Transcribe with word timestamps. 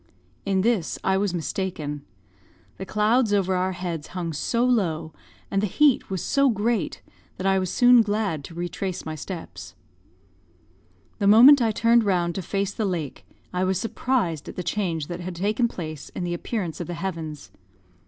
In 0.47 0.61
this 0.61 0.97
I 1.03 1.15
was 1.17 1.31
mistaken. 1.31 2.03
The 2.77 2.87
clouds 2.87 3.31
over 3.33 3.55
our 3.55 3.73
heads 3.73 4.07
hung 4.17 4.33
so 4.33 4.65
low, 4.65 5.13
and 5.51 5.61
the 5.61 5.67
heat 5.67 6.09
was 6.09 6.23
so 6.23 6.49
great, 6.49 7.03
that 7.37 7.45
I 7.45 7.59
was 7.59 7.69
soon 7.69 8.01
glad 8.01 8.43
to 8.45 8.55
retrace 8.55 9.05
my 9.05 9.13
steps. 9.13 9.75
The 11.19 11.27
moment 11.27 11.61
I 11.61 11.69
turned 11.69 12.03
round 12.03 12.33
to 12.33 12.41
face 12.41 12.73
the 12.73 12.85
lake, 12.87 13.27
I 13.53 13.63
was 13.63 13.79
surprised 13.79 14.49
at 14.49 14.55
the 14.55 14.63
change 14.63 15.05
that 15.05 15.19
had 15.19 15.35
taken 15.35 15.67
place 15.67 16.09
in 16.15 16.23
the 16.23 16.33
appearance 16.33 16.79
of 16.81 16.87
the 16.87 16.95
heavens. 16.95 17.51